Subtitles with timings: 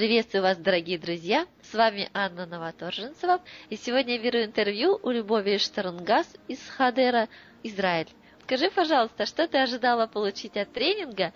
[0.00, 1.44] Приветствую вас, дорогие друзья!
[1.60, 7.28] С вами Анна Новоторженцева, и сегодня я беру интервью у Любови Штарунгас из Хадера,
[7.62, 8.08] Израиль.
[8.44, 11.34] Скажи, пожалуйста, что ты ожидала получить от тренинга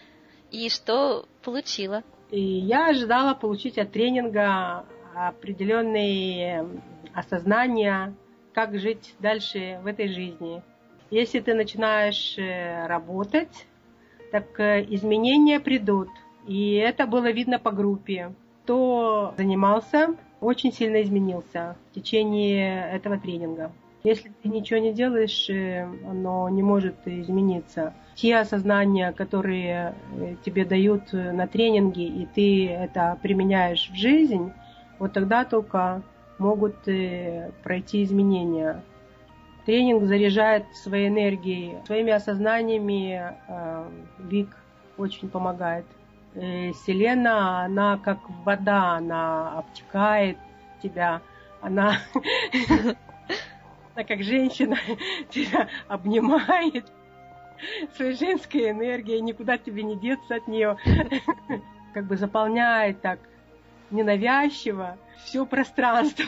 [0.50, 2.04] и что получила?
[2.30, 6.66] И я ожидала получить от тренинга определенные
[7.12, 8.14] осознания,
[8.54, 10.62] как жить дальше в этой жизни.
[11.10, 13.66] Если ты начинаешь э, работать,
[14.32, 16.08] так э, изменения придут.
[16.48, 18.32] И это было видно по группе.
[18.64, 23.70] Кто занимался, очень сильно изменился в течение этого тренинга.
[24.04, 27.92] Если ты ничего не делаешь, э, оно не может измениться.
[28.14, 34.50] Те осознания, которые э, тебе дают на тренинге, и ты это применяешь в жизнь,
[34.98, 36.02] вот тогда только
[36.38, 36.76] могут
[37.62, 38.82] пройти изменения.
[39.66, 43.34] Тренинг заряжает своей энергией, своими осознаниями.
[44.18, 44.56] Вик
[44.96, 45.84] очень помогает.
[46.34, 50.36] Э, Селена, она как вода, она обтекает
[50.82, 51.22] тебя,
[51.60, 51.98] она,
[53.94, 54.76] она как женщина
[55.30, 56.90] тебя обнимает
[57.96, 60.76] своей женской энергией, никуда тебе не деться от нее,
[61.94, 63.20] как бы заполняет так
[63.92, 66.26] ненавязчиво все пространство.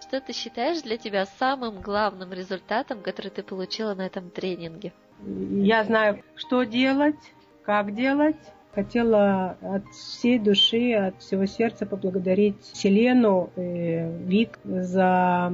[0.00, 4.92] Что ты считаешь для тебя самым главным результатом, который ты получила на этом тренинге?
[5.20, 7.16] Я знаю, что делать,
[7.64, 8.36] как делать.
[8.76, 15.50] Хотела от всей души, от всего сердца поблагодарить Селену, э, Вик за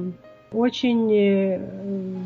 [0.51, 1.57] очень э,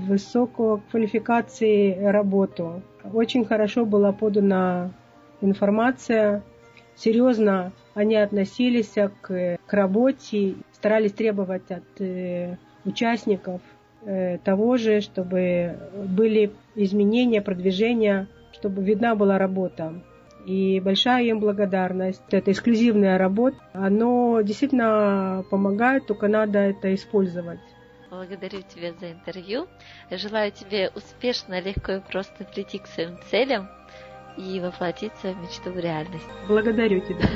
[0.08, 2.81] высокую квалификации работу.
[3.14, 4.92] Очень хорошо была подана
[5.39, 6.42] информация.
[6.95, 13.61] Серьезно они относились к, к работе, старались требовать от э, участников
[14.02, 20.02] э, того же, чтобы были изменения, продвижения, чтобы видна была работа.
[20.48, 22.23] И большая им благодарность.
[22.31, 23.58] Это эксклюзивная работа.
[23.73, 27.59] Оно действительно помогает, только надо это использовать.
[28.09, 29.67] Благодарю тебя за интервью.
[30.09, 33.67] Желаю тебе успешно, легко и просто прийти к своим целям
[34.38, 36.30] и воплотить свою мечту в реальность.
[36.48, 37.27] Благодарю тебя.